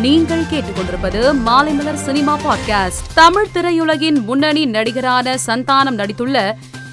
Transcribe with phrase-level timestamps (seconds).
[0.00, 2.90] நீங்கள் கேட்டுக்கொண்டிருப்பது Maalaimalar cinema podcast.
[3.14, 6.52] Tamil திரையுலகின் முன்னணி நடிகரான சந்தானம் நடித்துள்ள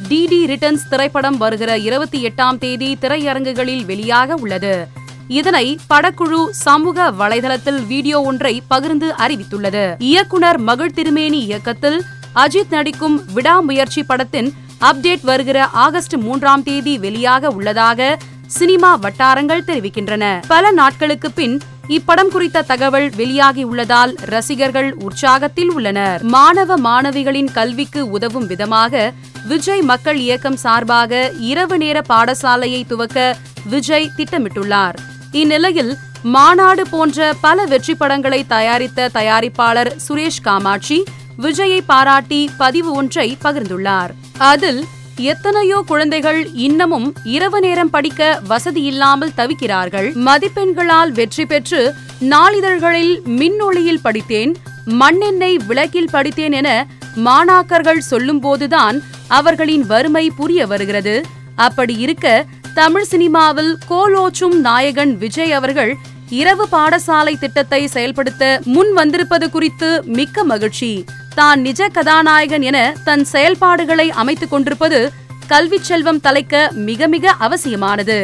[0.10, 4.88] டிடி ரிட்டர்ன்ஸ் திரைப்படம் வருகிற இருபத்தி எட்டாம் தேதி திரையரங்குகளில் வெளியாக உள்ளது.
[5.28, 9.96] இதனை படக்குழு சமூக வலைதளத்தில் வீடியோ ஒன்றை பகிர்ந்து அறிவித்துள்ளது.
[10.00, 12.04] இயக்குனர் மகிழ் திருமேனி இயக்கத்தில்
[12.36, 20.44] அஜித் நடிக்கும் விடாமுயற்சி படத்தின் அப்டேட் வருகிற ஆகஸ்ட் மூன்றாம் தேதி வெளியாக உள்ளதாக சினிமா வட்டாரங்கள் தெரிவிக்கின்றன.
[20.48, 26.24] பல நாட்களுக்கு பின் இப்படம் குறித்த தகவல் வெளியாகி உள்ளதால் ரசிகர்கள் உற்சாகத்தில் உள்ளனர்.
[26.24, 29.14] மாணவ மாணவிகளின் கல்விக்கு உதவும் விதமாக
[29.48, 33.38] விஜய் மக்கள் இயக்கம் சார்பாக இரவு நேர பாடசாலையை துவக்க
[33.70, 34.94] விஜய் திட்டமிட்டுள்ளார்.
[35.32, 41.04] இந்நிலையில் மாநாடு போன்ற பல வெற்றி படங்களை தயாரித்த தயாரிப்பாளர் சுரேஷ் காமாட்சி
[41.42, 44.10] விஜயை பாராட்டி பதிவு ஒன்றை பகிர்ந்துள்ளார்.
[44.38, 44.86] அதில்
[45.20, 50.14] எத்தனையோ குழந்தைகள் இன்னமும் இரவு நேரம் படிக்க வசதி இல்லாமல் தவிக்கிறார்கள்.
[50.14, 54.56] மதிப்பெண்களால் வெற்றி பெற்று நாளிதழ்களில் மின்னொளியில் படித்தேன்
[54.86, 61.26] மண்ணெண்ணெய் விளக்கில் படித்தேன் என மாணாக்கர்கள் சொல்லும்போதுதான் அவர்களின் வறுமை புரிய வருகிறது.
[61.56, 65.96] அப்படி இருக்க தமிழ் சினிமாவில் கோலோச்சும் நாயகன் விஜய் அவர்கள்
[66.30, 71.06] இரவு பாடசாலை திட்டத்தை செயல்படுத்த முன் வந்திருப்பது குறித்து மிக்க மகிழ்ச்சி.
[71.40, 75.00] தான் நிஜ கதாநாயகன் என தன் செயல்பாடுகளை அமைத்துக் கொண்டிருப்பது
[75.48, 78.18] கல்வி செல்வம் தலைக்க மிக மிக அவசியமானது.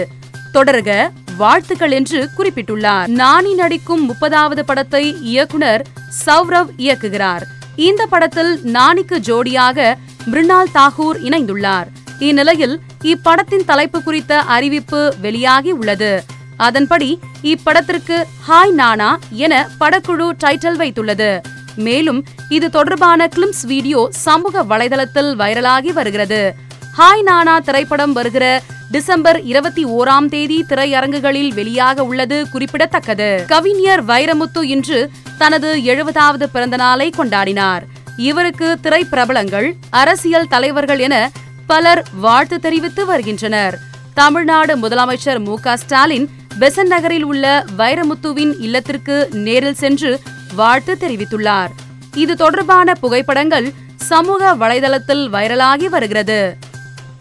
[0.54, 0.90] தொடர்க
[1.38, 3.08] வாழ்த்துக்கள் என்று குறிப்பிட்டுள்ளார்.
[3.22, 5.84] நானி நடிக்கும் முப்பதாவது படத்தை இயக்குனர்
[6.26, 7.42] சௌரவ் இயக்குகிறார்.
[7.90, 11.90] இந்த படத்தில் நானிக்கு ஜோடியாக மிருணால் தாகூர் இணைந்துள்ளார்.
[12.20, 12.76] இந்நிலையில்
[13.14, 16.14] இப்படத்தின் தலைப்பு குறித்த அறிவிப்பு வெளியாகி உள்ளது.
[16.58, 17.12] அதன்படி
[17.54, 19.12] இப்படத்திற்கு ஹாய் நானா
[19.46, 21.32] என படக்குழு டைட்டில் வைத்துள்ளது.
[21.76, 26.56] மேலும் இது தொடர்பான கிளிம்ஸ் வீடியோ சமூக வலைதளத்தில் வைரலாகி வருகிறது.
[26.98, 33.46] ஹாய் நானா திரைப்படம் வருகிற டிசம்பர் இருபத்தி ஓராம் தேதி திரையரங்குகளில் வெளியாக உள்ளது குறிப்பிடத்தக்கது.
[33.48, 37.82] கவிஞர் வைரமுத்து இன்று தனது எழுபதாவது பிறந்த நாளை கொண்டாடினார்.
[38.18, 41.32] இவருக்கு திரைப்பிரபலங்கள் அரசியல் தலைவர்கள் என
[41.68, 43.78] பலர் வாழ்த்து தெரிவித்து வருகின்றனர்.
[44.14, 50.20] தமிழ்நாடு முதலமைச்சர் மு ஸ்டாலின் பெசன் நகரில் உள்ள வைரமுத்துவின் இல்லத்திற்கு நேரில் சென்று
[50.56, 51.74] வாழ்த்து தெரிவித்துள்ளார்.
[52.14, 56.58] இது தொடர்பான புகைப்படங்கள் சமூக வலைதளத்தில் வைரலாகி வருகிறது.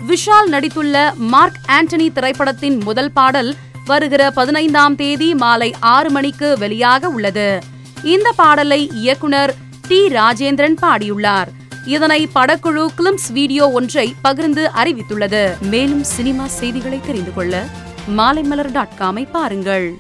[0.09, 3.55] விஷால் நடித்துள்ள மார்க் ஆண்டனி திரைப்படத்தின் முதல் பாடல்
[3.87, 7.49] வருகிற பதினைந்தாம் தேதி மாலை ஆறு மணிக்கு வெளியாக உள்ளது.
[8.03, 9.55] இந்த பாடலை இயக்குனர்
[9.89, 10.01] டி.
[10.09, 11.51] ராஜேந்திரன் பாடியுள்ளார்.
[11.87, 15.43] இதனை படக்குழு கிளிம்ஸ் வீடியோ ஒன்றை பகிர்ந்து அறிவித்துள்ளது.
[15.61, 17.65] மேலும் சினிமா செய்திகளை தெரிந்து கொள்ள
[18.17, 19.99] மாலைமலர் டாட் காமை பாருங்கள்.